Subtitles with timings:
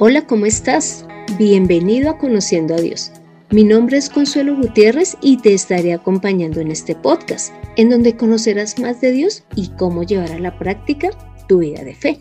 [0.00, 1.04] Hola, ¿cómo estás?
[1.40, 3.10] Bienvenido a Conociendo a Dios.
[3.50, 8.78] Mi nombre es Consuelo Gutiérrez y te estaré acompañando en este podcast, en donde conocerás
[8.78, 11.10] más de Dios y cómo llevar a la práctica
[11.48, 12.20] tu vida de fe.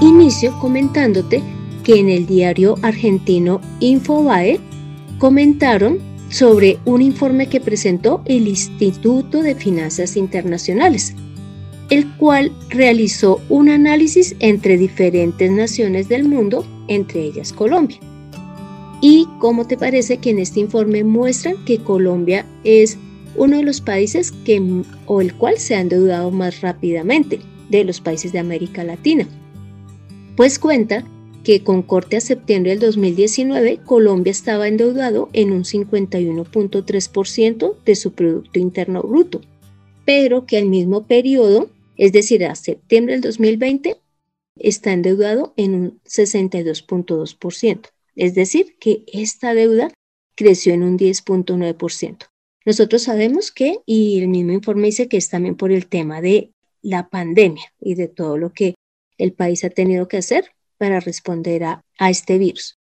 [0.00, 1.42] Inicio comentándote
[1.82, 4.58] que en el diario argentino Infobae
[5.18, 5.98] comentaron
[6.30, 11.14] sobre un informe que presentó el Instituto de Finanzas Internacionales,
[11.90, 17.98] el cual realizó un análisis entre diferentes naciones del mundo, entre ellas Colombia.
[19.00, 22.98] ¿Y cómo te parece que en este informe muestran que Colombia es
[23.36, 28.00] uno de los países que, o el cual se ha endeudado más rápidamente de los
[28.00, 29.26] países de América Latina?
[30.36, 31.04] Pues cuenta
[31.44, 38.12] que con corte a septiembre del 2019, Colombia estaba endeudado en un 51.3% de su
[38.12, 39.42] Producto Interno Bruto,
[40.06, 43.96] pero que al mismo periodo, es decir, a septiembre del 2020,
[44.56, 47.88] está endeudado en un 62.2%.
[48.16, 49.92] Es decir, que esta deuda
[50.36, 52.26] creció en un 10.9%.
[52.64, 56.52] Nosotros sabemos que, y el mismo informe dice que es también por el tema de
[56.82, 58.74] la pandemia y de todo lo que
[59.18, 62.78] el país ha tenido que hacer para responder a, este virus.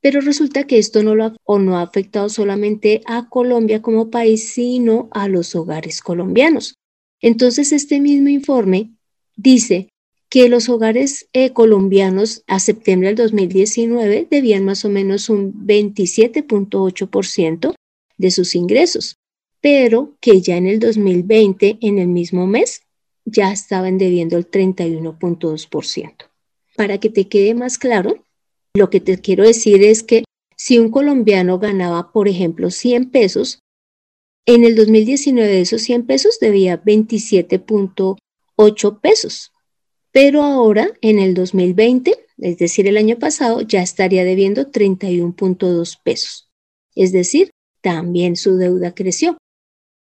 [0.00, 4.52] Pero resulta que esto no, lo o no ha afectado solamente a Colombia como país,
[4.52, 6.76] sino a los hogares colombianos.
[7.24, 8.90] Entonces, este mismo informe
[9.34, 9.88] dice
[10.28, 17.74] que los hogares eh, colombianos a septiembre del 2019 debían más o menos un 27.8%
[18.18, 19.16] de sus ingresos,
[19.62, 22.82] pero que ya en el 2020, en el mismo mes,
[23.24, 26.12] ya estaban debiendo el 31.2%.
[26.76, 28.22] Para que te quede más claro,
[28.74, 30.24] lo que te quiero decir es que
[30.58, 33.60] si un colombiano ganaba, por ejemplo, 100 pesos,
[34.46, 39.52] en el 2019 de esos 100 pesos debía 27.8 pesos.
[40.12, 46.48] Pero ahora, en el 2020, es decir, el año pasado, ya estaría debiendo 31.2 pesos.
[46.94, 47.50] Es decir,
[47.80, 49.36] también su deuda creció.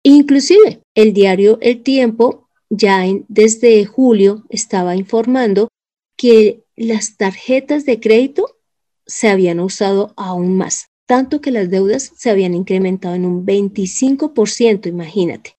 [0.02, 5.68] Inclusive, el diario El Tiempo ya desde julio estaba informando
[6.16, 8.58] que las tarjetas de crédito
[9.06, 14.86] se habían usado aún más, tanto que las deudas se habían incrementado en un 25%,
[14.86, 15.56] imagínate.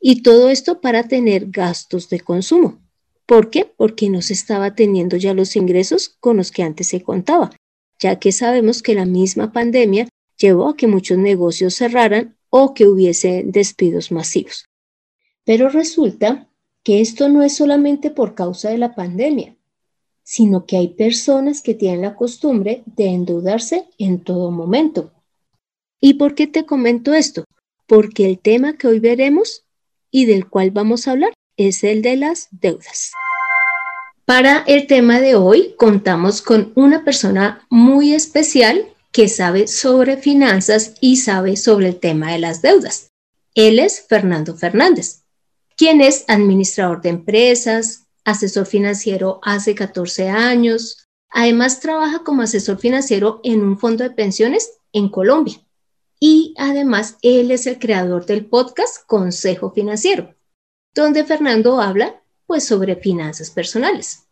[0.00, 2.80] Y todo esto para tener gastos de consumo.
[3.26, 3.64] ¿Por qué?
[3.64, 7.50] Porque no se estaba teniendo ya los ingresos con los que antes se contaba,
[7.98, 12.86] ya que sabemos que la misma pandemia llevó a que muchos negocios cerraran o que
[12.86, 14.66] hubiese despidos masivos.
[15.44, 16.48] Pero resulta
[16.82, 19.56] que esto no es solamente por causa de la pandemia,
[20.24, 25.12] sino que hay personas que tienen la costumbre de endeudarse en todo momento.
[26.00, 27.44] ¿Y por qué te comento esto?
[27.86, 29.64] Porque el tema que hoy veremos
[30.10, 33.12] y del cual vamos a hablar es el de las deudas.
[34.24, 40.94] Para el tema de hoy contamos con una persona muy especial que sabe sobre finanzas
[41.00, 43.10] y sabe sobre el tema de las deudas.
[43.54, 45.22] Él es Fernando Fernández,
[45.76, 51.06] quien es administrador de empresas, asesor financiero hace 14 años.
[51.30, 55.60] Además, trabaja como asesor financiero en un fondo de pensiones en Colombia.
[56.20, 60.34] Y además, él es el creador del podcast Consejo Financiero,
[60.94, 64.24] donde Fernando habla pues sobre finanzas personales.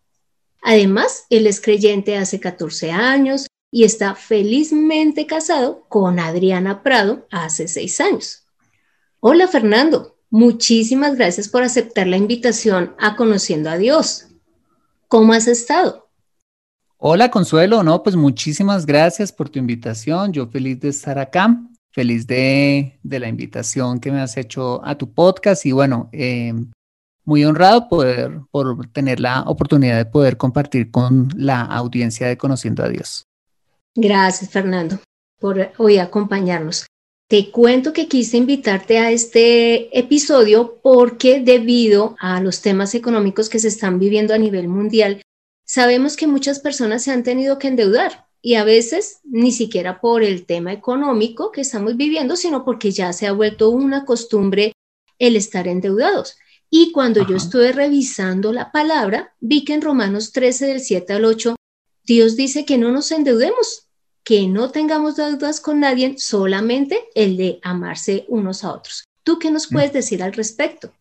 [0.61, 7.67] Además, él es creyente hace 14 años y está felizmente casado con Adriana Prado hace
[7.67, 8.45] 6 años.
[9.19, 14.29] Hola Fernando, Muchísimas gracias por aceptar la invitación a Conociendo a Dios.
[15.07, 16.09] ¿Cómo has estado?
[16.97, 20.33] Hola Consuelo, no, pues muchísimas gracias por tu invitación.
[20.33, 21.61] Yo feliz de estar acá,
[21.91, 26.71] feliz de, la invitación que me has hecho a tu podcast y bueno, em,
[27.25, 32.83] muy honrado poder, por tener la oportunidad de poder compartir con la audiencia de Conociendo
[32.83, 33.27] a Dios.
[33.93, 34.97] Gracias Fernando
[35.39, 36.87] por hoy acompañarnos.
[37.27, 43.59] Te cuento que quise invitarte a este episodio porque debido a los temas económicos que
[43.59, 45.21] se están viviendo a nivel mundial,
[45.65, 50.21] sabemos que muchas personas se han tenido que endeudar y a veces ni siquiera por
[50.21, 54.73] el tema económico que estamos viviendo, sino porque ya se ha vuelto una costumbre
[55.17, 56.37] el estar endeudados.
[56.69, 61.25] Y cuando yo estuve revisando la palabra, vi que en Romanos 13 del 7 al
[61.25, 61.55] 8,
[62.03, 63.87] Dios dice que no nos endeudemos,
[64.23, 69.05] que no tengamos deudas con nadie, solamente el de amarse unos a otros.
[69.23, 70.91] ¿Tú qué nos puedes decir al respecto?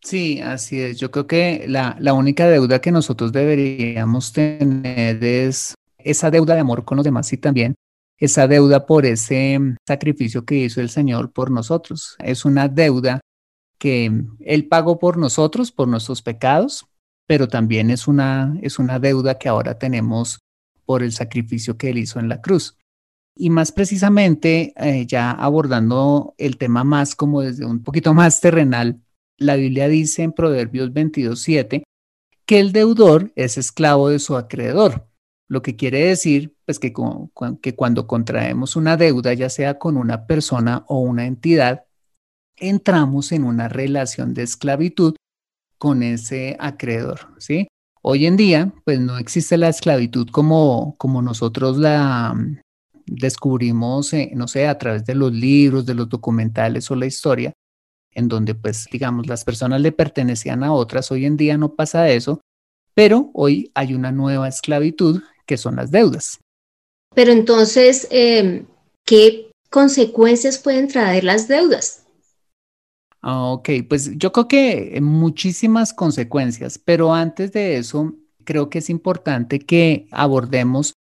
[0.00, 0.98] Sí, así es.
[0.98, 6.60] Yo creo que la, la única deuda que nosotros deberíamos tener es esa deuda de
[6.60, 7.74] amor con los demás y también
[8.18, 12.16] esa deuda por ese sacrificio que hizo el Señor por nosotros.
[12.20, 13.20] Es una deuda
[13.78, 16.86] que Él pagó por nosotros, por nuestros pecados,
[17.26, 20.38] pero también es una, es una deuda que ahora tenemos
[20.84, 22.76] por el sacrificio que él hizo en la cruz.
[23.36, 29.00] Y más precisamente, eh, ya abordando el tema más como desde un poquito más terrenal,
[29.38, 31.82] la Biblia dice en Proverbios 22.7
[32.46, 35.08] que el deudor es esclavo de su acreedor,
[35.48, 36.92] lo que quiere decir pues que,
[37.60, 41.84] que cuando contraemos una deuda, ya sea con una persona o una entidad,
[42.56, 45.16] entramos en una relación de esclavitud
[45.78, 47.68] con ese acreedor, ¿sí?
[48.04, 52.58] Hoy en día, pues no existe la esclavitud como, como nosotros la mm,
[53.06, 57.52] descubrimos, eh, no sé, a través de los libros, de los documentales o la historia,
[58.12, 61.12] en donde pues digamos las personas le pertenecían a otras.
[61.12, 62.40] Hoy en día no pasa eso,
[62.94, 66.40] pero hoy hay una nueva esclavitud que son las deudas.
[67.14, 68.66] Pero entonces, em,
[69.04, 72.01] ¿qué consecuencias pueden traer las deudas?
[73.22, 78.14] Ah, ok, pues yo creo que muchísimas consecuencias, pero antes de eso,
[78.44, 80.94] creo que es importante que abordemos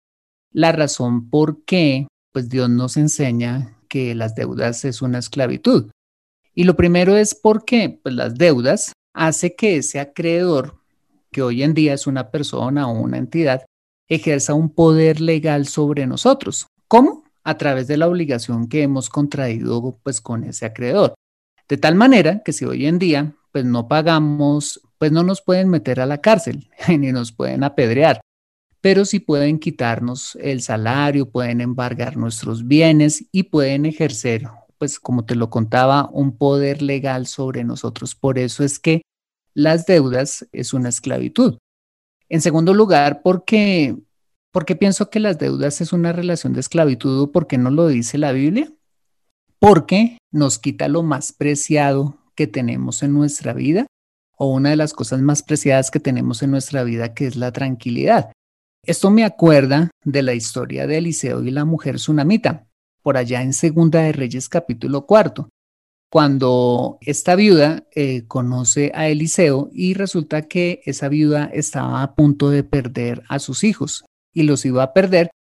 [0.53, 5.91] la razón por qué pues Dios nos enseña que las deudas es una esclavitud.
[6.55, 10.81] Y lo primero es porque pues, las deudas hace que ese acreedor,
[11.31, 13.65] que hoy en día es una persona o una entidad,
[14.09, 16.67] ejerza un poder legal sobre nosotros.
[16.89, 17.25] ¿Cómo?
[17.45, 21.15] A través de la obligación que hemos contraído pues con ese acreedor.
[21.69, 25.69] De tal manera que si hoy en día pues no pagamos, pues no nos pueden
[25.69, 28.21] meter a la cárcel ni nos pueden apedrear,
[28.81, 34.49] pero sí pueden quitarnos el salario, pueden embargar nuestros bienes y pueden ejercer
[34.79, 38.15] pues como te lo contaba, un poder legal sobre nosotros.
[38.15, 39.03] Por eso es que
[39.53, 41.59] las deudas es una esclavitud.
[42.29, 43.97] En segundo lugar, porque,
[44.53, 48.33] porque pienso que las deudas es una relación de esclavitud, porque no lo dice la
[48.33, 48.73] Biblia,
[49.59, 53.87] porque nos quita lo más preciado que tenemos en nuestra vida
[54.37, 57.53] o una de las cosas más preciadas que tenemos en nuestra vida, que es la
[57.53, 58.33] tranquilidad.
[58.85, 62.67] Esto me acuerda de la historia de Eliseo y la mujer tsunamita
[63.03, 65.49] por allá en Segunda de Reyes capítulo cuarto,
[66.11, 72.51] cuando esta viuda eh, conoce a Eliseo y resulta que esa viuda estaba a punto
[72.51, 75.31] de perder a sus hijos y los iba a perder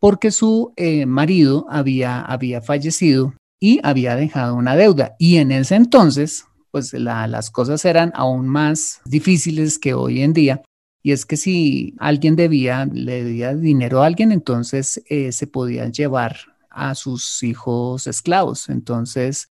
[0.00, 5.14] porque su eh, marido había, había fallecido y había dejado una deuda.
[5.18, 10.62] Y en ese entonces, pues las cosas eran aún más difíciles que hoy en día.
[11.02, 15.92] Y es que si alguien debía, le debía dinero a alguien, entonces eh, se podían
[15.92, 16.36] llevar
[16.70, 18.68] a sus hijos esclavos.
[18.68, 19.48] Entonces,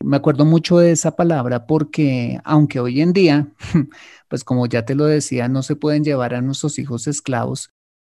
[0.00, 3.48] me acuerdo mucho de esa palabra porque aunque hoy en día,
[4.28, 7.70] pues como ya te lo decía, no se pueden llevar a nuestros hijos esclavos,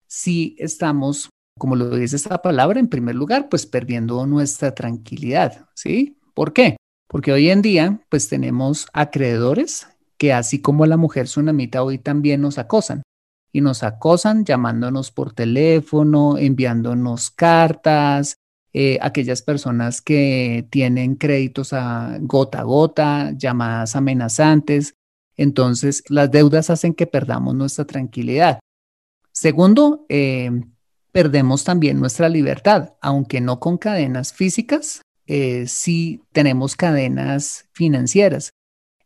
[0.07, 6.17] sí estamos, como lo dice esa palabra, en primer lugar, pues perdiendo nuestra tranquilidad, ¿sí?
[6.33, 6.77] ¿Por qué?
[7.07, 9.87] Porque hoy en día, pues tenemos acreedores
[10.17, 13.03] que así como la mujer tsunamita hoy también nos acosan
[13.51, 18.37] y nos acosan llamándonos por teléfono, enviándonos cartas,
[18.73, 24.93] eh, aquellas personas que tienen créditos a gota a gota, llamadas amenazantes.
[25.37, 28.59] Entonces, las deudas hacen que perdamos nuestra tranquilidad.
[29.31, 30.51] Segundo, eh,
[31.17, 38.51] perdemos también nuestra libertad, aunque no con cadenas físicas, eh, sí tenemos cadenas financieras,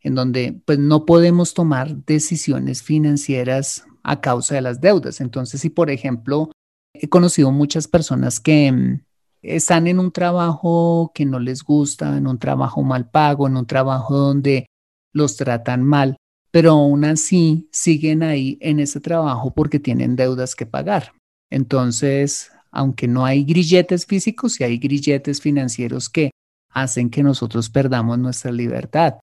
[0.02, 5.22] en donde pues no podemos tomar decisiones financieras a causa de las deudas.
[5.22, 6.50] Entonces, si por ejemplo,
[6.92, 9.04] he conocido muchas personas que mm,
[9.40, 13.66] están en un trabajo que no les gusta, en un trabajo mal pago, en un
[13.66, 14.66] trabajo donde
[15.14, 16.18] los tratan mal,
[16.50, 21.14] pero aún así siguen ahí en ese trabajo porque tienen deudas que pagar.
[21.52, 26.30] Entonces, aunque no hay grilletes físicos, sí hay grilletes financieros que
[26.70, 29.16] hacen que nosotros perdamos nuestra libertad.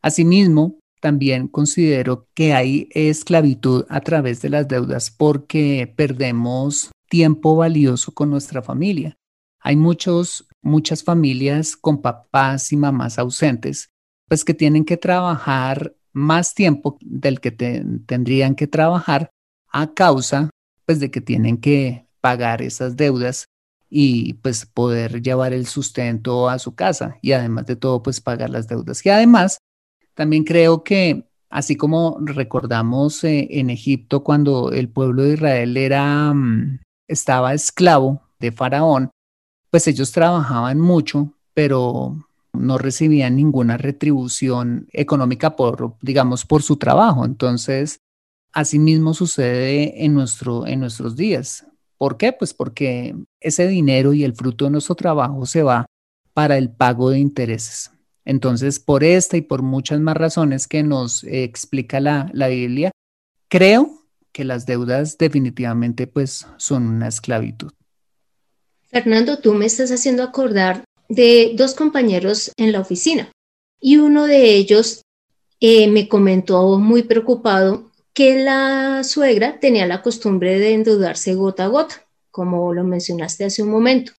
[0.00, 8.14] Asimismo, también considero que hay esclavitud a través de las deudas porque perdemos tiempo valioso
[8.14, 9.16] con nuestra familia.
[9.60, 13.88] Hay muchos, muchas familias con papás y mamás ausentes,
[14.28, 19.30] pues que tienen que trabajar más tiempo del que tendrían que trabajar
[19.72, 20.50] a causa
[20.86, 23.46] pues de que tienen que pagar esas deudas
[23.88, 28.50] y pues poder llevar el sustento a su casa y además de todo pues pagar
[28.50, 29.04] las deudas.
[29.04, 29.58] Y además
[30.14, 36.32] también creo que así como recordamos eh, en Egipto cuando el pueblo de Israel era
[36.32, 39.10] mm, estaba esclavo de Faraón,
[39.70, 42.16] pues ellos trabajaban mucho, pero
[42.52, 47.24] no recibían ninguna retribución económica por, digamos, por su trabajo.
[47.24, 48.00] Entonces,
[48.56, 51.66] asimismo sucede en, nuestro, en nuestros días.
[51.98, 52.32] ¿Por qué?
[52.32, 55.84] Pues porque ese dinero y el fruto de nuestro trabajo se va
[56.32, 57.90] para el pago de intereses.
[58.24, 62.92] Entonces, por esta y por muchas más razones que nos explica la, la Biblia,
[63.48, 67.72] creo que las deudas definitivamente pues son una esclavitud.
[68.86, 73.30] Fernando, tú me estás haciendo acordar de dos compañeros en la oficina
[73.82, 75.02] y uno de ellos
[75.60, 77.85] eh, me comentó muy preocupado
[78.16, 83.62] que la suegra tenía la costumbre de endeudarse gota a gota, como lo mencionaste hace
[83.62, 84.12] un momento.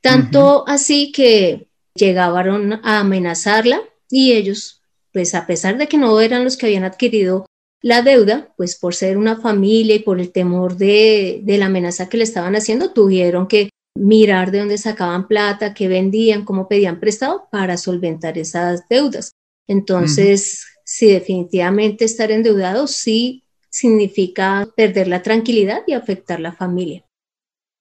[0.00, 6.42] Tanto así que llegaron a amenazarla y ellos, pues a pesar de que no eran
[6.42, 7.46] los que habían adquirido
[7.82, 12.08] la deuda, pues por ser una familia y por el temor de, de la amenaza
[12.08, 16.98] que le estaban haciendo, tuvieron que mirar de dónde sacaban plata, qué vendían, cómo pedían
[16.98, 19.30] prestado para solventar esas deudas.
[19.68, 27.04] Entonces, si definitivamente estar endeudado sí significa perder la tranquilidad y afectar la familia.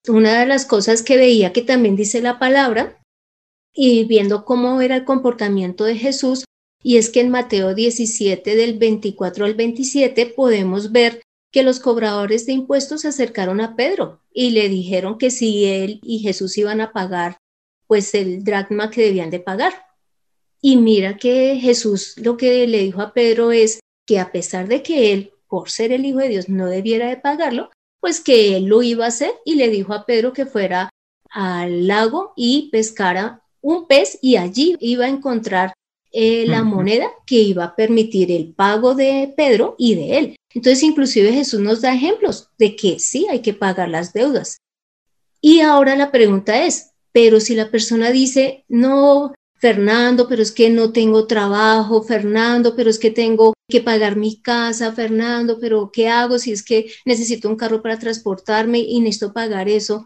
[0.07, 3.01] Una de las cosas que veía que también dice la palabra
[3.74, 6.45] y viendo cómo era el comportamiento de Jesús,
[6.81, 11.21] y es que en Mateo 17 del 24 al 27 podemos ver
[11.51, 16.00] que los cobradores de impuestos se acercaron a Pedro y le dijeron que si él
[16.03, 17.38] y Jesús iban a pagar,
[17.88, 19.85] pues el dracma que debían de pagar.
[20.67, 24.81] Y mira que Jesús lo que le dijo a Pedro es que a pesar de
[24.81, 27.69] que él, por ser el Hijo de Dios, no debiera de pagarlo,
[28.00, 30.89] pues que él lo iba a hacer y le dijo a Pedro que fuera
[31.29, 35.74] al lago y pescara un pez y allí iba a encontrar
[36.12, 40.36] eh, la moneda que iba a permitir el pago de Pedro y de él.
[40.51, 44.57] Entonces, inclusive Jesús nos da ejemplos de que sí hay que pagar las deudas.
[45.41, 50.69] Y ahora la pregunta es, pero si la persona dice, no, Fernando, pero es que
[50.69, 56.09] no tengo trabajo, Fernando, pero es que tengo que pagar mi casa, Fernando, pero ¿qué
[56.09, 60.05] hago si es que necesito un carro para transportarme y necesito pagar eso?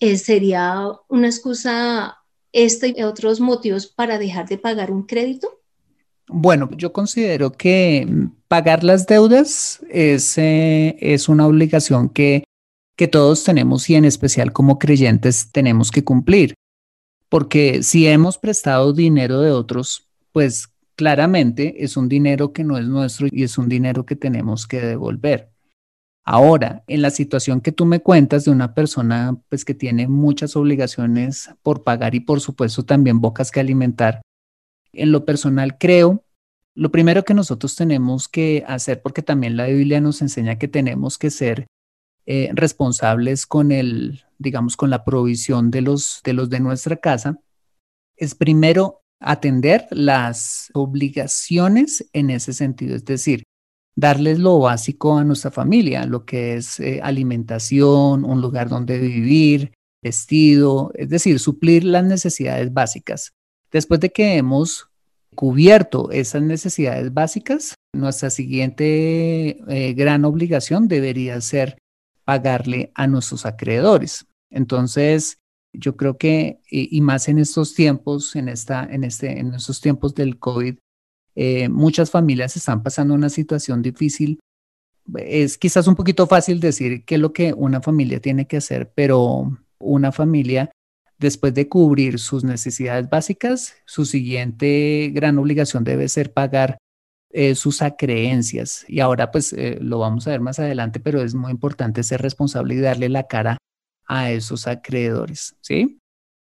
[0.00, 2.18] Eh, sería una excusa
[2.54, 5.60] este y otros motivos para dejar de pagar un crédito?
[6.28, 8.08] Bueno, yo considero que
[8.48, 12.44] pagar las deudas es, eh, es una obligación que,
[12.96, 16.54] que todos tenemos y en especial como creyentes tenemos que cumplir.
[17.34, 22.86] Porque si hemos prestado dinero de otros, pues claramente es un dinero que no es
[22.86, 25.50] nuestro y es un dinero que tenemos que devolver.
[26.24, 30.54] Ahora, en la situación que tú me cuentas de una persona pues que tiene muchas
[30.54, 34.22] obligaciones por pagar y por supuesto también bocas que alimentar,
[34.92, 36.22] en lo personal creo,
[36.76, 41.18] lo primero que nosotros tenemos que hacer, porque también la Biblia nos enseña que tenemos
[41.18, 41.66] que ser
[42.26, 47.38] eh, responsables con el, digamos, con la provisión de los, de los de nuestra casa,
[48.16, 53.44] es primero atender las obligaciones en ese sentido, es decir,
[53.96, 59.72] darles lo básico a nuestra familia, lo que es eh, alimentación, un lugar donde vivir,
[60.02, 63.32] vestido, es decir, suplir las necesidades básicas.
[63.70, 64.88] Después de que hemos
[65.34, 71.78] cubierto esas necesidades básicas, nuestra siguiente eh, gran obligación debería ser
[72.24, 74.26] pagarle a nuestros acreedores.
[74.50, 75.38] Entonces,
[75.72, 80.14] yo creo que, y, más en estos tiempos, en, esta, en, este, en estos tiempos
[80.14, 80.76] del COVID,
[81.34, 84.38] eh, muchas familias están pasando una situación difícil.
[85.16, 88.92] Es quizás un poquito fácil decir qué es lo que una familia tiene que hacer,
[88.94, 90.70] pero una familia,
[91.18, 96.78] después de cubrir sus necesidades básicas, su siguiente gran obligación debe ser pagar
[97.36, 98.84] eh, sus acreencias.
[98.86, 102.22] Y ahora pues eh, lo vamos a ver más adelante, pero es muy importante ser
[102.22, 103.58] responsable y darle la cara
[104.06, 105.98] a esos acreedores, ¿sí?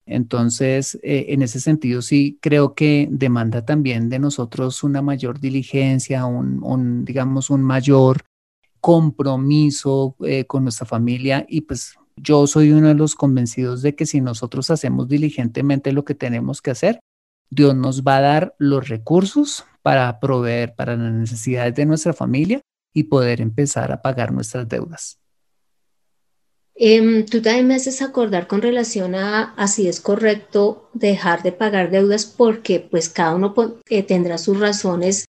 [0.07, 6.25] Entonces, eh, en ese sentido, sí creo que demanda también de nosotros una mayor diligencia,
[6.25, 8.21] un, digamos, un mayor
[8.81, 10.15] compromiso
[10.47, 14.71] con nuestra familia y pues yo soy uno de los convencidos de que si nosotros
[14.71, 17.01] hacemos diligentemente lo que tenemos que hacer,
[17.51, 22.61] Dios nos va a dar los recursos para proveer para las necesidades de nuestra familia
[22.93, 25.21] y poder empezar a pagar nuestras deudas.
[26.75, 31.93] Em, tú también me haces acordar con relación a, si es correcto dejar de pagar
[31.93, 33.55] deudas porque pues cada uno
[33.89, 35.27] eh, tendrá sus razones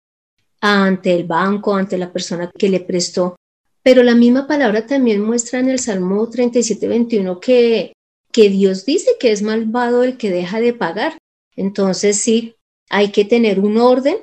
[0.59, 3.37] ante el banco, ante la persona que le prestó.
[3.83, 7.93] Pero la misma palabra también muestra en el Salmo 37, 21 que,
[8.33, 11.17] que Dios dice que es malvado el que deja de pagar.
[11.55, 12.57] Entonces sí,
[12.89, 14.17] hay que tener un orden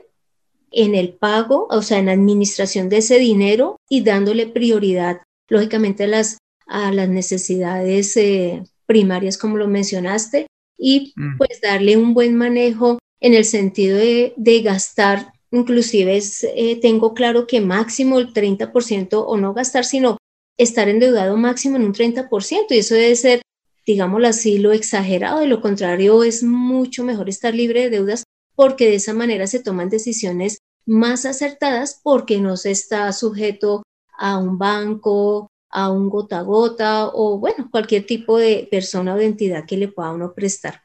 [0.70, 6.04] en el pago, o sea, en la administración de ese dinero y dándole prioridad, lógicamente,
[6.04, 10.46] a las a las necesidades eh, primarias, como lo mencionaste,
[10.78, 11.38] y mm.
[11.38, 16.20] pues darle un buen manejo en el sentido de, gastar, inclusive
[16.54, 20.18] eh, tengo claro que máximo el 30% o no gastar, sino
[20.56, 23.42] estar endeudado máximo en un 30%, y eso debe ser,
[23.86, 28.24] digámoslo así, lo exagerado, de lo contrario es mucho mejor estar libre de deudas
[28.58, 33.84] porque de esa manera se toman decisiones más acertadas porque no se está sujeto
[34.18, 39.16] a un banco, a un gota a gota o bueno, cualquier tipo de persona o
[39.16, 40.82] de entidad que le pueda uno prestar.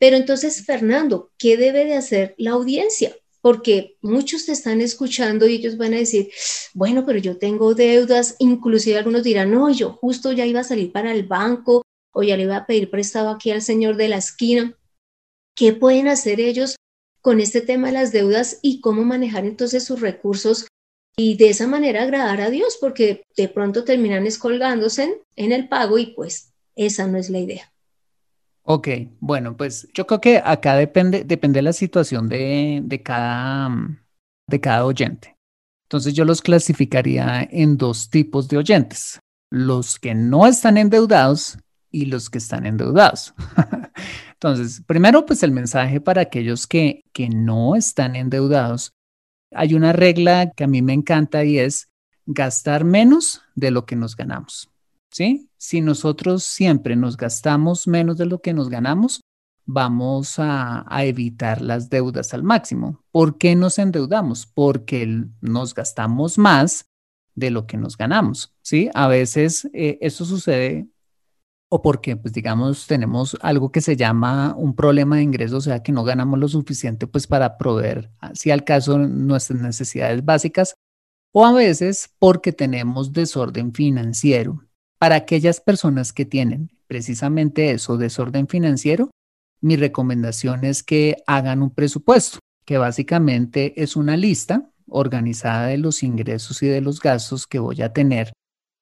[0.00, 3.14] Pero entonces, Fernando, ¿qué debe de hacer la audiencia?
[3.40, 6.28] Porque muchos te están escuchando y ellos van a decir,
[6.74, 10.90] bueno, pero yo tengo deudas, inclusive algunos dirán, no, yo justo ya iba a salir
[10.90, 14.16] para el banco o ya le iba a pedir prestado aquí al señor de la
[14.16, 14.76] esquina.
[15.54, 16.74] ¿Qué pueden hacer ellos
[17.22, 20.66] con este tema de las deudas y cómo manejar entonces sus recursos
[21.16, 25.98] y de esa manera agradar a Dios, porque de pronto terminan escolgándose en, el pago
[25.98, 27.72] y pues esa no es la idea.
[28.64, 28.88] Ok,
[29.20, 33.70] bueno, pues yo creo que acá depende, depende de la situación de, de, cada,
[34.48, 35.36] de cada oyente.
[35.84, 41.58] Entonces yo los clasificaría en dos tipos de oyentes, los que no están endeudados
[41.90, 43.34] y los que están endeudados.
[44.42, 48.92] Entonces, primero, pues el mensaje para aquellos que, que no están endeudados
[49.52, 51.88] hay una regla que a mí me encanta y es
[52.26, 54.68] gastar menos de lo que nos ganamos.
[55.12, 55.48] ¿Sí?
[55.58, 59.20] Si nosotros siempre nos gastamos menos de lo que nos ganamos,
[59.64, 63.04] vamos a, evitar las deudas al máximo.
[63.12, 64.46] ¿Por qué nos endeudamos?
[64.46, 66.86] Porque nos gastamos más
[67.36, 68.56] de lo que nos ganamos.
[68.62, 68.90] ¿Sí?
[68.92, 70.88] A veces eh, eso sucede
[71.74, 75.82] o porque, pues digamos, tenemos algo que se llama un problema de ingresos, o sea,
[75.82, 80.74] que no ganamos lo suficiente pues para proveer, ah, si al caso, nuestras necesidades básicas,
[81.32, 84.62] o a veces porque tenemos desorden financiero.
[84.98, 89.10] Para aquellas personas que tienen precisamente eso, desorden financiero,
[89.62, 96.02] mi recomendación es que hagan un presupuesto, que básicamente es una lista organizada de los
[96.02, 98.34] ingresos y de los gastos que voy a tener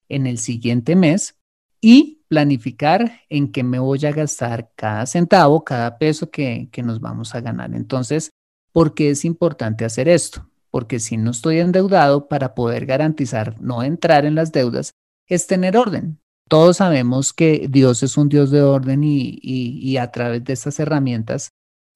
[0.09, 1.37] en el siguiente mes
[1.81, 7.35] y planificar en qué me voy a gastar cada centavo, cada peso que, nos vamos
[7.35, 7.75] a ganar.
[7.75, 8.31] Entonces,
[8.73, 10.49] ¿por qué es importante hacer esto?
[10.71, 14.93] Porque si no estoy endeudado, para poder garantizar no entrar en las deudas,
[15.27, 16.21] es tener orden.
[16.49, 20.79] Todos sabemos que Dios es un Dios de orden y, y a través de estas
[20.79, 21.51] herramientas,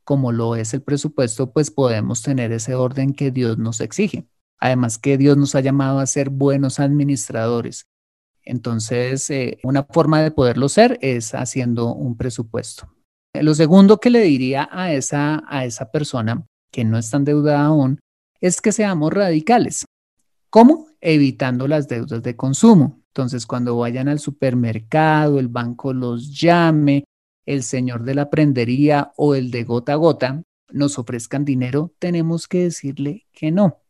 [0.05, 4.27] como lo es el presupuesto, pues podemos tener ese orden que Dios nos exige.
[4.59, 7.87] Además que Dios nos ha llamado a ser buenos administradores
[8.45, 12.89] entonces, eh, una forma de poderlo ser es haciendo un presupuesto.
[13.33, 17.99] Lo segundo que le diría a esa, a esa persona que no está endeudada aún
[18.41, 19.87] es que seamos radicales.
[20.51, 20.87] ¿Cómo?
[21.01, 23.01] Evitando las deudas de consumo.
[23.09, 27.05] Entonces, cuando vayan al supermercado, el banco los llame,
[27.47, 32.49] el señor de la prendería o el de gota a gota nos ofrezcan dinero, tenemos
[32.49, 33.81] que decirle que no.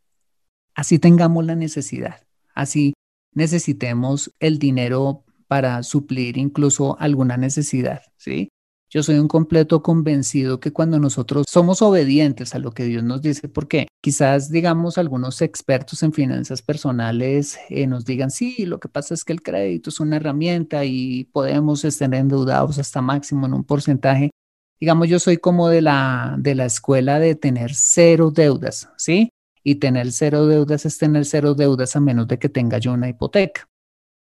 [0.74, 2.26] Así tengamos la necesidad.
[2.54, 2.94] Así
[3.35, 8.49] necesitemos el dinero para suplir incluso alguna necesidad, ¿sí?
[8.94, 13.23] Yo soy un completo convencido que cuando nosotros somos obedientes a lo que Dios nos
[13.23, 18.88] dice, porque quizás, digamos, algunos expertos en finanzas personales eh, nos digan, sí, lo que
[18.88, 23.55] pasa es que el crédito es una herramienta y podemos estar endeudados hasta máximo en
[23.55, 24.31] un porcentaje.
[24.79, 29.31] Digamos, yo soy como de la, de la escuela de tener cero deudas, ¿sí?
[29.64, 33.09] Y tener cero deudas es tener cero deudas a menos de que tenga yo una
[33.09, 33.68] hipoteca.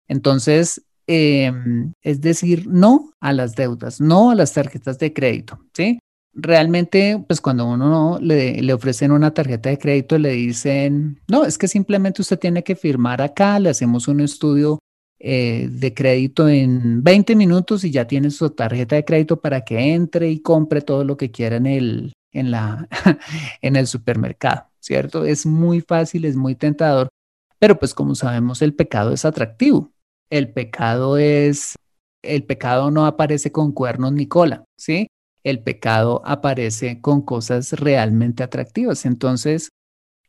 [0.07, 5.99] Entonces, em, es decir, no a las deudas, no a las tarjetas de crédito, ¿sí?
[6.33, 11.57] Realmente, pues cuando uno le, le ofrecen una tarjeta de crédito, le dicen, no, es
[11.57, 14.79] que simplemente usted tiene que firmar acá, le hacemos un estudio
[15.19, 19.93] eh, de crédito en 20 minutos y ya tiene su tarjeta de crédito para que
[19.93, 22.87] entre y compre todo lo que quiera en el, en la,
[23.61, 24.73] en el supermercado.
[24.83, 25.25] ¿cierto?
[25.25, 27.07] Es muy fácil, es muy tentador,
[27.57, 29.91] pero pues como sabemos el pecado es atractivo.
[30.29, 31.75] El pecado es,
[32.21, 35.07] el pecado no aparece con cuernos ni cola, ¿sí?
[35.43, 39.05] El pecado aparece con cosas realmente atractivas.
[39.05, 39.69] Entonces,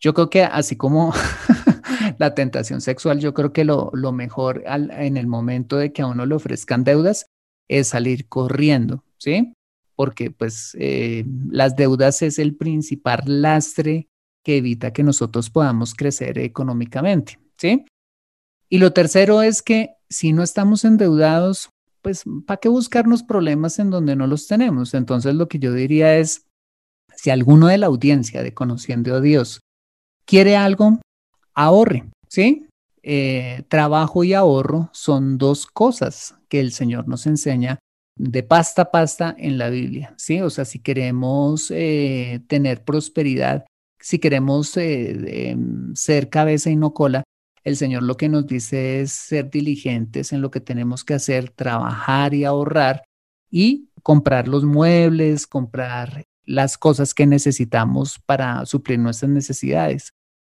[0.00, 1.12] yo creo que así como
[2.18, 6.06] la tentación sexual, yo creo que lo, lo mejor en el momento de que a
[6.06, 7.26] uno le ofrezcan deudas
[7.68, 9.54] es salir corriendo, ¿sí?
[9.96, 14.08] Porque pues eh, las deudas es el principal lastre
[14.42, 17.84] que evita que nosotros podamos crecer económicamente, ¿sí?
[18.68, 21.70] Y lo tercero es que si no estamos endeudados,
[22.02, 24.94] pues ¿para qué buscarnos problemas en donde no los tenemos?
[24.94, 26.46] Entonces lo que yo diría es,
[27.16, 29.60] si alguno de la audiencia de Conociendo a Dios
[30.26, 31.00] quiere algo,
[31.54, 32.66] ahorre, ¿sí?
[33.02, 37.78] Eh, trabajo y ahorro son dos cosas que el Señor nos enseña
[38.16, 40.40] de pasta a pasta en la Biblia, ¿sí?
[40.40, 43.64] O sea, si queremos eh, tener prosperidad,
[44.00, 47.24] si queremos eh, em, ser cabeza y no cola,
[47.64, 51.50] el Señor lo que nos dice es ser diligentes en lo que tenemos que hacer,
[51.50, 53.04] trabajar y ahorrar
[53.50, 60.10] y comprar los muebles, comprar las cosas que necesitamos para suplir nuestras necesidades.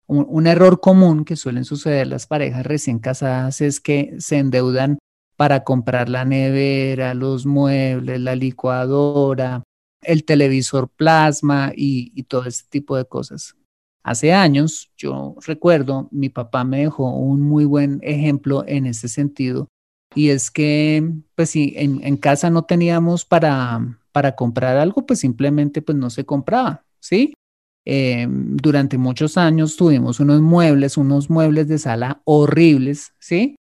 [0.09, 4.99] un, error común que suelen suceder las parejas recién casadas es que se endeudan
[5.37, 9.63] para comprar la nevera, los muebles, la licuadora,
[10.03, 13.55] el televisor plasma y, todo este tipo de cosas.
[14.03, 19.69] Hace años, yo recuerdo, mi papá me dejó un muy buen ejemplo en ese sentido
[20.15, 25.83] y es que, pues si en, casa no teníamos para, para comprar algo, pues simplemente
[25.83, 27.35] pues no se compraba, ¿sí?
[27.85, 33.57] Eh, durante muchos años tuvimos unos muebles, unos muebles de sala horribles, ¿sí?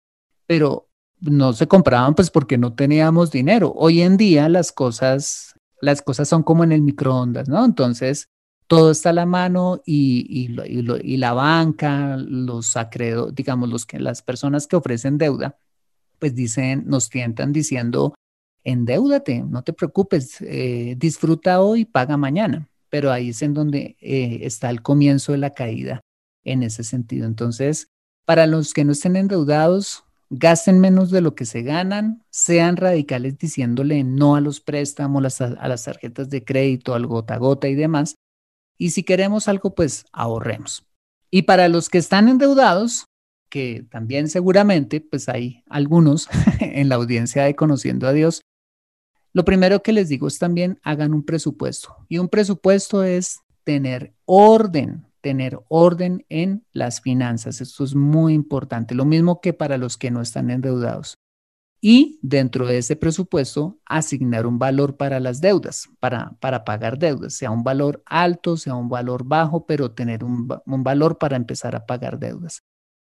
[0.48, 0.85] Pero
[1.32, 3.74] no se compraban pues porque no teníamos dinero.
[3.76, 7.64] Hoy en día las cosas, las cosas son como en el microondas, ¿no?
[7.66, 8.30] Entonces,
[8.68, 14.22] todo está a la mano y, y, la banca, los acreedores, digamos, los que, las
[14.22, 15.58] personas que ofrecen deuda,
[16.20, 18.16] pues dicen, nos tientan diciendo,
[18.64, 24.40] endeúdate, no te preocupes, eh, disfruta hoy, paga mañana pero ahí es en donde eh,
[24.44, 26.00] está el comienzo de la caída
[26.46, 27.28] en ese sentido.
[27.28, 27.90] Entonces,
[28.24, 33.38] para los que no estén endeudados, gasten menos de lo que se ganan, sean radicales
[33.38, 37.76] diciéndole no a los préstamos, a las tarjetas de crédito, al gota a gota y
[37.76, 38.16] demás.
[38.78, 40.86] Y si queremos algo, pues ahorremos.
[41.32, 43.06] Y para los que están endeudados,
[43.50, 46.28] que también seguramente, pues hay algunos
[46.60, 48.42] en la audiencia de Conociendo a Dios,
[49.34, 51.96] lo primero que les digo es también hagan un presupuesto.
[52.08, 57.60] Y un presupuesto es tener orden, tener orden en las finanzas.
[57.60, 58.94] Esto es muy importante.
[58.94, 61.18] Lo mismo que para los que no están endeudados.
[61.82, 67.34] Y dentro de ese presupuesto, asignar un valor para las deudas, para, para pagar deudas,
[67.34, 71.76] sea un valor alto, sea un valor bajo, pero tener un, un valor para empezar
[71.76, 72.62] a pagar deudas.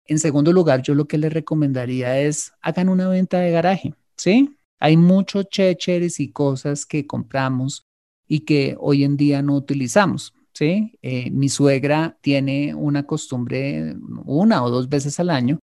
[0.06, 4.56] En segundo lugar, yo lo que les recomendaría es hagan una venta de garaje, ¿sí?
[4.80, 7.84] Hay muchos checheres y cosas que compramos
[8.26, 10.32] y que hoy en día no utilizamos.
[10.56, 10.98] ¿Sí?
[11.02, 15.58] Eh, mi suegra tiene una costumbre una o dos veces al año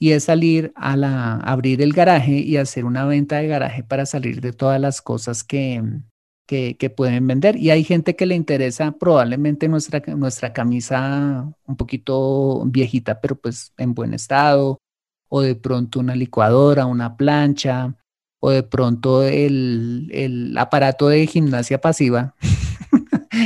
[0.00, 4.04] y es salir a la, abrir el garaje y hacer una venta de garaje para
[4.04, 5.80] salir de todas las cosas que,
[6.48, 7.56] que, que, pueden vender.
[7.56, 13.72] Y hay gente que le interesa probablemente nuestra, nuestra camisa un poquito viejita, pero pues
[13.78, 14.80] en buen estado,
[15.28, 17.94] o de pronto una licuadora, una plancha,
[18.40, 22.34] o de pronto el, aparato de gimnasia pasiva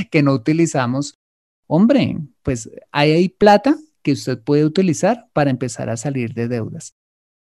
[0.10, 1.18] que no utilizamos,
[1.66, 6.94] hombre, pues ahí hay plata que usted puede utilizar para empezar a salir de deudas.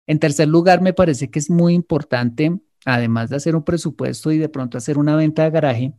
[0.07, 4.39] En tercer lugar, me parece que es muy importante, además de hacer un presupuesto y
[4.39, 5.95] de pronto hacer una venta de garaje,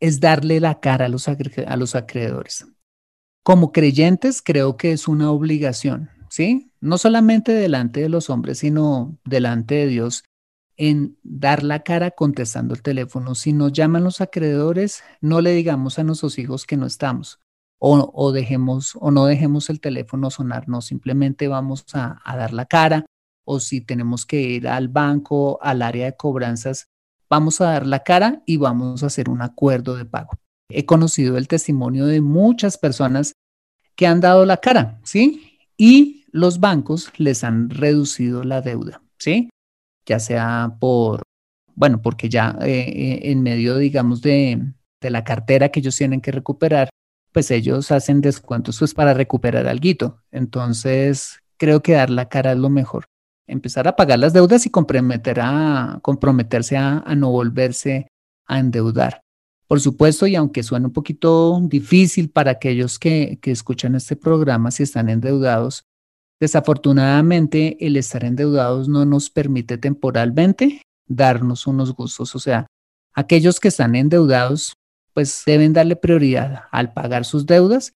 [0.00, 2.66] es darle la cara a los, a los acreedores.
[3.44, 6.72] Como creyentes, creo que es una obligación, ¿sí?
[6.80, 10.24] No solamente delante de los hombres, sino delante de Dios,
[10.76, 13.34] en dar la cara contestando el teléfono.
[13.34, 17.40] Si nos llaman los acreedores, no le digamos a nuestros hijos que no estamos
[17.84, 22.66] o, dejemos o no dejemos el teléfono sonar, no, simplemente vamos a, a dar la
[22.66, 23.04] cara
[23.44, 26.86] o si tenemos que ir al banco, al área de cobranzas,
[27.28, 30.30] vamos a dar la cara y vamos a hacer un acuerdo de pago.
[30.68, 33.32] He conocido el testimonio de muchas personas
[33.96, 35.58] que han dado la cara, ¿sí?
[35.76, 39.50] Y los bancos les han reducido la deuda, ¿sí?
[40.06, 41.22] Ya sea por,
[41.74, 46.20] bueno, porque ya eh, eh, en medio, digamos, de, de, la cartera que ellos tienen
[46.20, 46.90] que recuperar,
[47.32, 50.18] pues ellos hacen descuentos pues, para recuperar algo.
[50.30, 53.06] Entonces, creo que dar la cara es lo mejor.
[53.46, 58.08] Empezar a pagar las deudas y comprometer a, comprometerse a, a no volverse
[58.46, 59.22] a endeudar.
[59.66, 64.70] Por supuesto, y aunque suene un poquito difícil para aquellos que, que escuchan este programa
[64.70, 65.84] si están endeudados,
[66.42, 72.34] Desafortunadamente, el estar endeudados no nos permite temporalmente darnos unos gustos.
[72.34, 72.66] O sea,
[73.14, 74.74] aquellos que están endeudados,
[75.14, 77.92] pues deben darle prioridad al pagar sus deudas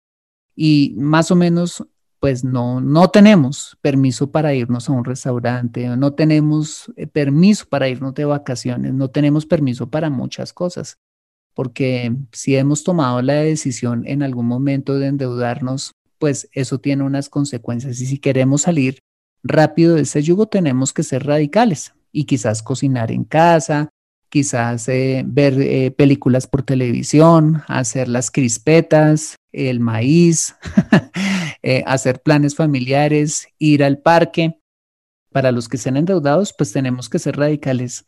[0.55, 1.85] y más o menos,
[2.21, 7.89] pues no, no tenemos permiso para irnos a un restaurante, no tenemos eh, permiso para
[7.89, 10.99] irnos de vacaciones, no tenemos permiso para muchas cosas.
[11.53, 17.29] Porque si hemos tomado la decisión en algún momento de endeudarnos, pues eso tiene unas
[17.29, 18.01] consecuencias.
[18.01, 19.01] Y si queremos salir
[19.43, 23.91] rápido de ese yugo, tenemos que ser radicales y quizás cocinar en casa,
[24.29, 30.57] quizás eh, ver eh, películas por televisión, hacer las crispetas, el maíz,
[31.63, 34.59] eh, hacer planes familiares, ir al parque.
[35.33, 38.07] Para los que estén endeudados, pues tenemos que ser radicales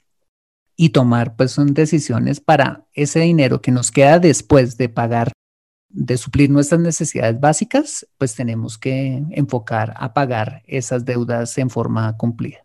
[0.77, 5.33] y tomar pues son decisiones para ese dinero que nos queda después de pagar
[5.89, 12.17] de suplir nuestras necesidades básicas, pues tenemos que enfocar a pagar esas deudas en forma
[12.17, 12.65] cumplida.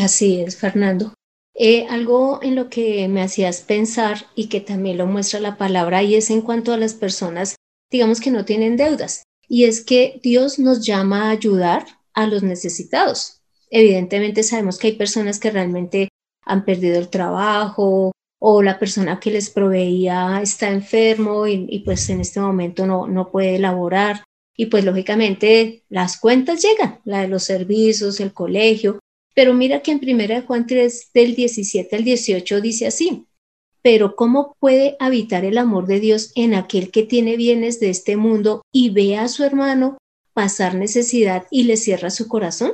[0.00, 1.14] Así es, Fernando.
[1.54, 6.02] Eh, algo en lo que me hacías pensar y que también lo muestra la palabra
[6.02, 7.56] y es en cuanto a las personas
[7.92, 9.22] digamos que no tienen deudas.
[9.46, 11.84] Y es que Dios nos llama a ayudar
[12.14, 13.42] a los necesitados.
[13.70, 16.08] Evidentemente sabemos que hay personas que realmente
[16.44, 18.12] han perdido el trabajo
[18.44, 23.30] o la persona que les proveía está enfermo y, pues en este momento no, no
[23.30, 24.24] puede laborar.
[24.56, 28.98] Y pues lógicamente las cuentas llegan, la de los servicios, el colegio.
[29.32, 33.26] Pero mira que en 1 Juan 3 del 17 al 18 dice así,
[33.80, 38.16] pero ¿cómo puede habitar el amor de Dios en aquel que tiene bienes de este
[38.16, 39.98] mundo y ve a su hermano
[40.34, 42.72] pasar necesidad y le cierra su corazón?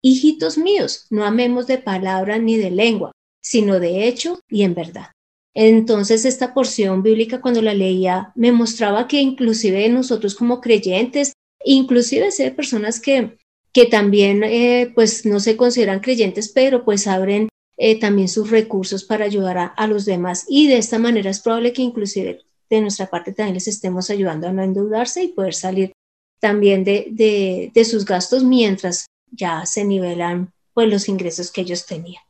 [0.00, 3.10] Hijitos míos, no amemos de palabra ni de lengua,
[3.46, 5.12] sino de hecho y en verdad.
[5.54, 11.32] Entonces esta porción bíblica cuando la leía me mostraba que inclusive nosotros como creyentes,
[11.64, 13.38] inclusive ser personas que,
[13.72, 19.04] que también eh, pues no se consideran creyentes, pero pues abren eh, también sus recursos
[19.04, 22.80] para ayudar a, a, los demás y de esta manera es probable que inclusive de
[22.80, 25.92] nuestra parte también les estemos ayudando a no endeudarse y poder salir
[26.40, 31.86] también de, de, de sus gastos mientras ya se nivelan pues los ingresos que ellos
[31.86, 32.22] tenían.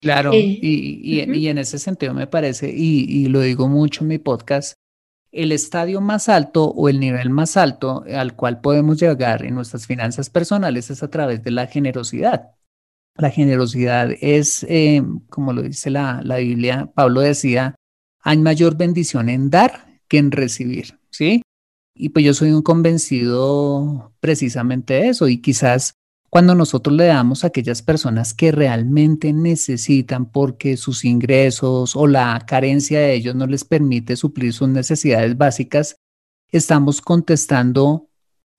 [0.00, 4.18] Claro, eh, y, y, en ese sentido me parece, y, lo digo mucho en mi
[4.18, 4.74] podcast,
[5.32, 9.86] el estadio más alto o el nivel más alto al cual podemos llegar en nuestras
[9.86, 12.52] finanzas personales es a través de la generosidad.
[13.16, 17.74] La generosidad es, eh, como lo dice la, la Biblia, Pablo decía,
[18.20, 21.42] hay mayor bendición en dar que en recibir, ¿sí?
[21.94, 25.94] Y pues yo soy un convencido precisamente de eso y quizás
[26.30, 32.44] cuando nosotros le damos a aquellas personas que realmente necesitan porque sus ingresos o la
[32.46, 35.96] carencia de ellos no les permite suplir sus necesidades básicas,
[36.50, 38.08] estamos contestando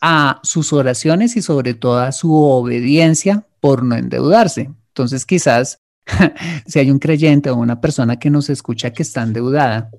[0.01, 4.69] a sus oraciones y sobre todo a su obediencia por no endeudarse.
[4.89, 5.80] Entonces quizás
[6.67, 9.91] si hay un creyente o una persona que nos escucha que está endeudada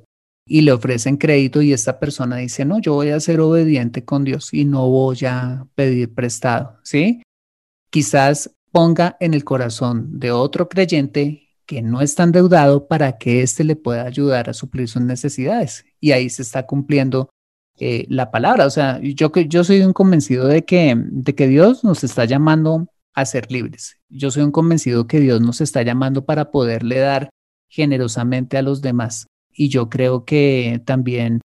[0.47, 4.25] y le ofrecen crédito y esta persona dice, no, yo voy a ser obediente con
[4.25, 7.23] Dios y no voy a pedir prestado, ¿sí?
[7.91, 13.63] Quizás ponga en el corazón de otro creyente que no está endeudado para que éste
[13.65, 15.85] le pueda ayudar a suplir sus necesidades.
[16.01, 17.29] Y ahí se está cumpliendo
[17.79, 18.67] eh, la palabra.
[18.67, 22.89] O sea, yo, yo soy un convencido de que, de que Dios nos está llamando
[23.15, 23.99] a ser libres.
[24.09, 27.31] Yo soy un convencido que Dios nos está llamando para poderle dar
[27.69, 29.27] generosamente a los demás.
[29.53, 31.41] Y yo creo que también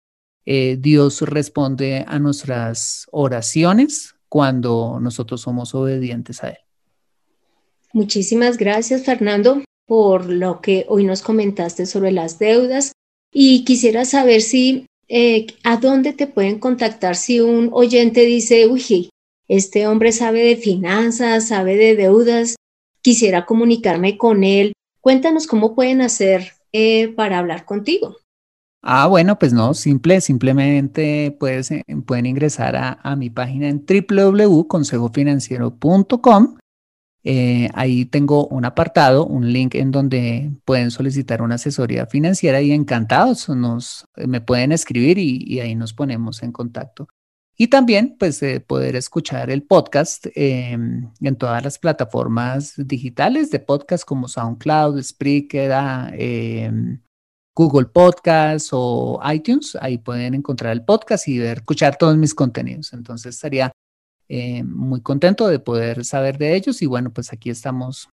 [0.44, 6.58] eh, Dios responde a nuestras oraciones cuando nosotros somos obedientes a Él.
[7.92, 12.92] Muchísimas gracias, Fernando, por lo que hoy nos comentaste sobre las deudas.
[13.32, 19.10] Y quisiera saber si, eh, a dónde te pueden contactar si un oyente dice, uy,
[19.48, 22.54] este hombre sabe de finanzas, sabe de deudas,
[23.02, 24.72] quisiera comunicarme con él.
[25.00, 28.16] Cuéntanos cómo pueden hacer eh, para hablar contigo.
[28.82, 36.56] Ah, bueno, pues no, simple, simplemente puedes, eh, pueden ingresar a, mi página en www.consejofinanciero.com.
[37.22, 42.72] Eh, ahí tengo un apartado, un link en donde pueden solicitar una asesoría financiera y
[42.72, 47.08] encantados nos eh, me pueden escribir y, ahí nos ponemos en contacto.
[47.58, 54.28] Y también, pues, poder escuchar el podcast en todas las plataformas digitales de podcast como
[54.28, 56.10] SoundCloud, Spreaker, ah,
[57.61, 59.77] Google Podcast o iTunes.
[59.83, 62.94] Ahí pueden encontrar el podcast y ver, escuchar todos mis contenidos.
[62.94, 63.70] Entonces estaría
[64.31, 66.81] eh, muy contento de poder saber de ellos.
[66.81, 68.09] Y bueno, pues aquí estamos.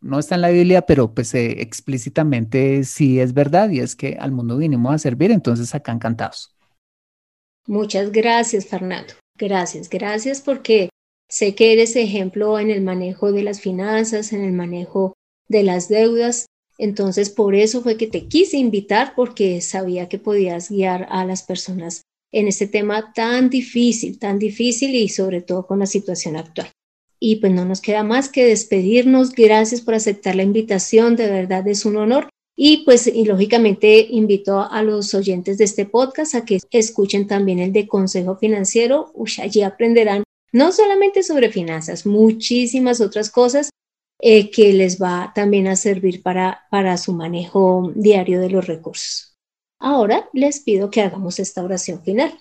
[0.00, 4.16] No está en la Biblia, pero pues eh, explícitamente sí es verdad y es que
[4.18, 6.54] al mundo vinimos a servir, entonces acá encantados.
[7.66, 9.12] Muchas gracias, Fernando.
[9.38, 10.88] Gracias, gracias porque
[11.28, 15.12] sé que eres ejemplo en el manejo de las finanzas, en el manejo
[15.48, 16.46] de las deudas
[16.78, 21.42] entonces, por eso fue que te quise invitar, porque sabía que podías guiar a las
[21.42, 26.70] personas en este tema tan difícil, tan difícil y sobre todo con la situación actual.
[27.18, 29.32] Y pues no nos queda más que despedirnos.
[29.32, 32.28] Gracias por aceptar la invitación, de verdad es un honor.
[32.58, 37.58] Y pues, y lógicamente invito a los oyentes de este podcast a que escuchen también
[37.58, 39.12] el de Consejo Financiero.
[39.38, 43.70] allí aprenderán no solamente sobre finanzas, muchísimas otras cosas
[44.18, 49.36] eh, que les va también a servir para, para su manejo diario de los recursos.
[49.78, 52.32] Ahora les pido que hagamos esta oración final.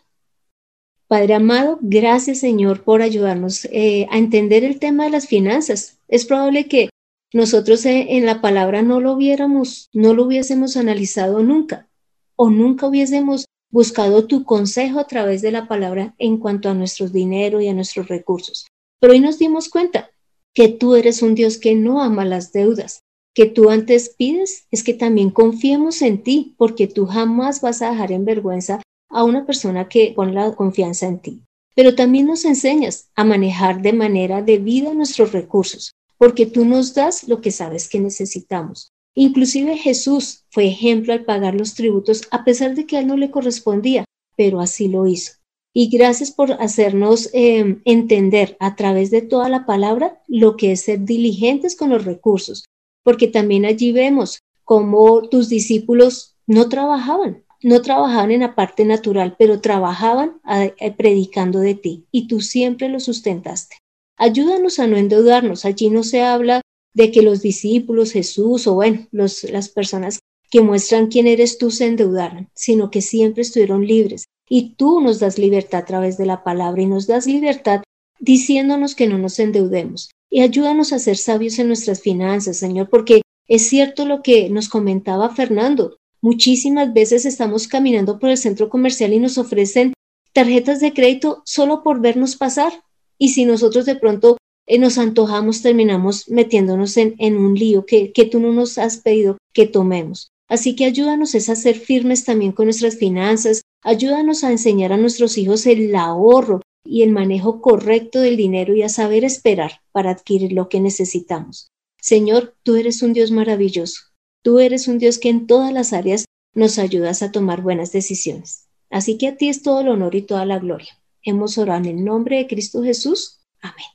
[1.08, 6.00] Padre amado, gracias Señor por ayudarnos eh, a entender el tema de las finanzas.
[6.08, 6.90] Es probable que
[7.34, 11.90] nosotros eh, en la palabra no lo viéramos, no lo hubiésemos analizado nunca
[12.38, 17.10] o nunca hubiésemos buscado tu consejo a través de la palabra en cuanto a nuestro
[17.10, 18.68] dinero y a nuestros recursos.
[19.00, 20.10] Pero hoy nos dimos cuenta
[20.56, 23.04] que tú eres un Dios que no ama las deudas,
[23.36, 27.92] que tú antes pides es que también confiemos en ti, porque tú jamás vas a
[27.92, 31.42] dejar en vergüenza a una persona que pone la confianza en ti.
[31.76, 37.28] Pero también nos enseñas a manejar de manera debida nuestros recursos, porque tú nos das
[37.28, 38.94] lo que sabes que necesitamos.
[39.14, 43.18] Inclusive Jesús fue ejemplo al pagar los tributos a pesar de que a él no
[43.18, 44.06] le correspondía,
[44.38, 45.34] pero así lo hizo.
[45.78, 50.84] Y gracias por hacernos em, entender a través de toda la palabra lo que es
[50.84, 52.64] ser diligentes con los recursos,
[53.04, 59.36] porque también allí vemos cómo tus discípulos no trabajaban, no trabajaban en la parte natural,
[59.38, 63.76] pero trabajaban eh, predicando de ti y tú siempre lo sustentaste.
[64.16, 65.66] Ayúdanos a no endeudarnos.
[65.66, 66.62] Allí no se habla
[66.94, 71.86] de que los discípulos, Jesús o bueno, las personas que muestran quién eres tú se
[71.86, 74.26] endeudaran, sino que siempre estuvieron libres.
[74.48, 77.82] Y tú nos das libertad a través de la palabra y nos das libertad
[78.20, 80.12] diciéndonos que no nos endeudemos.
[80.30, 84.70] Y ayúdanos a ser sabios en nuestras finanzas, Señor, porque es cierto lo que nos
[84.70, 85.98] comentaba Fernando.
[86.22, 89.94] Muchísimas veces estamos caminando por el centro comercial y nos ofrecen
[90.34, 92.84] tarjetas de crédito solo por vernos pasar.
[93.18, 98.40] Y si nosotros de pronto eh, nos antojamos, terminamos metiéndonos en, un lío que tú
[98.40, 100.32] no nos has pedido que tomemos.
[100.48, 105.38] Así que ayúdanos a ser firmes también con nuestras finanzas, ayúdanos a enseñar a nuestros
[105.38, 110.54] hijos el ahorro y el manejo correcto del dinero y a saber esperar para adquirir
[110.54, 111.72] lo que necesitamos.
[112.00, 114.02] Señor, tú eres un Dios maravilloso.
[114.44, 118.68] Tú eres un Dios que en todas las áreas nos ayudas a tomar buenas decisiones.
[118.92, 121.00] Así que a ti es todo el honor y toda la gloria.
[121.24, 123.40] Hemos orado en el nombre de Cristo Jesús.
[123.60, 123.88] Amén.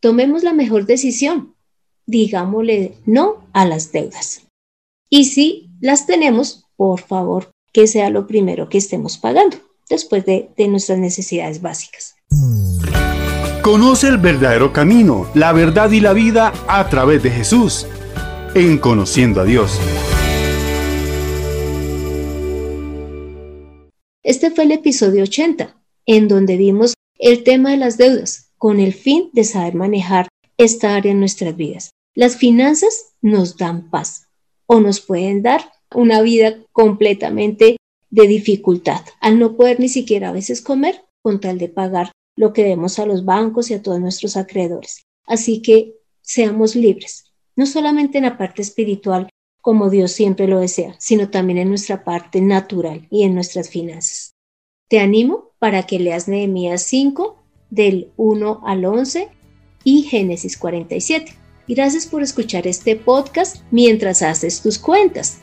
[0.00, 1.54] Tomemos la mejor decisión.
[2.06, 4.45] Digámosle no a las deudas.
[5.08, 9.56] Y si las tenemos, por favor, que sea lo primero que estemos pagando,
[9.88, 12.16] después de, de nuestras necesidades básicas.
[13.62, 17.86] Conoce el verdadero camino, la verdad y la vida a través de Jesús,
[18.54, 19.78] en Conociendo a Dios.
[24.24, 28.92] Este fue el episodio 80, en donde vimos el tema de las deudas, con el
[28.92, 30.26] fin de saber manejar
[30.58, 31.90] esta área en nuestras vidas.
[32.14, 34.25] Las finanzas nos dan paz
[34.66, 37.76] o nos pueden dar una vida completamente
[38.10, 42.52] de dificultad, al no poder ni siquiera a veces comer con tal de pagar lo
[42.52, 45.04] que demos a los bancos y a todos nuestros acreedores.
[45.26, 49.28] Así que seamos libres, no solamente en la parte espiritual,
[49.60, 54.34] como Dios siempre lo desea, sino también en nuestra parte natural y en nuestras finanzas.
[54.88, 59.28] Te animo para que leas Nehemías 5 del 1 al 11
[59.82, 61.32] y Génesis 47.
[61.68, 65.38] Gracias por escuchar este podcast mientras haces tus cuentas.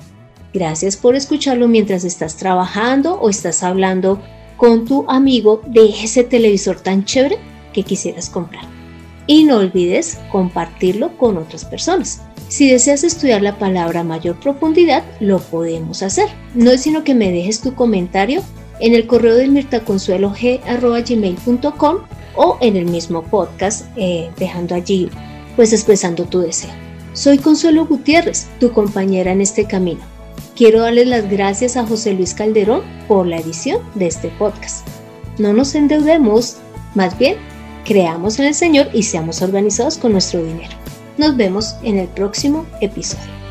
[0.54, 4.22] Gracias por escucharlo mientras estás trabajando o estás hablando
[4.56, 7.40] con tu amigo de ese televisor tan chévere
[7.74, 8.64] que quisieras comprar.
[9.28, 12.22] Y no olvides compartirlo con otras personas.
[12.48, 16.30] Si deseas estudiar la palabra mayor profundidad, lo podemos hacer.
[16.54, 18.42] No es sino que me dejes tu comentario
[18.80, 21.98] en el correo de mirtaconsuelog.gmail.com
[22.36, 25.10] o en el mismo podcast, eh, dejando allí,
[25.56, 26.72] pues expresando tu deseo.
[27.14, 30.02] Soy Consuelo Gutiérrez, tu compañera en este camino.
[30.56, 34.88] Quiero darles las gracias a José Luis Calderón por la edición de este podcast.
[35.38, 36.58] No nos endeudemos,
[36.96, 37.38] más bien,
[37.86, 40.76] creamos en el Señor y seamos organizados con nuestro dinero.
[41.18, 43.43] Nos vemos en el próximo episodio.